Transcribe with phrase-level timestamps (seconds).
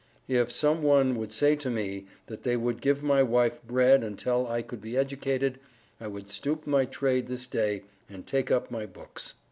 [0.27, 4.49] If some one would say to me, that they would give my wife bread untel
[4.49, 5.59] I could be Educated
[5.99, 9.35] I would stoop my trade this day and take up my books.